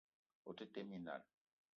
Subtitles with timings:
[0.53, 1.21] O te tee minal.